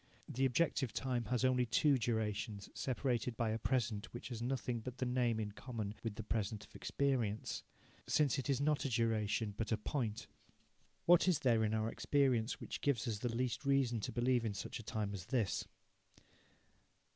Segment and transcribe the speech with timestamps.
[0.27, 4.97] The objective time has only two durations, separated by a present which has nothing but
[4.97, 7.61] the name in common with the present of experience,
[8.07, 10.25] since it is not a duration but a point.
[11.05, 14.55] What is there in our experience which gives us the least reason to believe in
[14.55, 15.67] such a time as this?